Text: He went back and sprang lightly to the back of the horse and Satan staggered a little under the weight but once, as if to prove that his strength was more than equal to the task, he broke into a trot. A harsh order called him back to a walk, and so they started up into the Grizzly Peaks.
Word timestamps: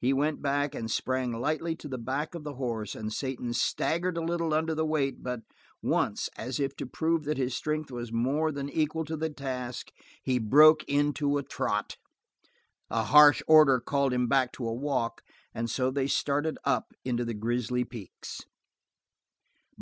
He 0.00 0.12
went 0.12 0.40
back 0.40 0.76
and 0.76 0.88
sprang 0.88 1.32
lightly 1.32 1.74
to 1.74 1.88
the 1.88 1.98
back 1.98 2.36
of 2.36 2.44
the 2.44 2.54
horse 2.54 2.94
and 2.94 3.12
Satan 3.12 3.52
staggered 3.52 4.16
a 4.16 4.20
little 4.24 4.54
under 4.54 4.76
the 4.76 4.86
weight 4.86 5.24
but 5.24 5.40
once, 5.82 6.28
as 6.36 6.60
if 6.60 6.76
to 6.76 6.86
prove 6.86 7.24
that 7.24 7.36
his 7.36 7.56
strength 7.56 7.90
was 7.90 8.12
more 8.12 8.52
than 8.52 8.70
equal 8.70 9.04
to 9.06 9.16
the 9.16 9.28
task, 9.28 9.90
he 10.22 10.38
broke 10.38 10.84
into 10.84 11.36
a 11.36 11.42
trot. 11.42 11.96
A 12.90 13.02
harsh 13.02 13.42
order 13.48 13.80
called 13.80 14.12
him 14.12 14.28
back 14.28 14.52
to 14.52 14.68
a 14.68 14.72
walk, 14.72 15.20
and 15.52 15.68
so 15.68 15.90
they 15.90 16.06
started 16.06 16.56
up 16.62 16.92
into 17.04 17.24
the 17.24 17.34
Grizzly 17.34 17.82
Peaks. 17.82 18.42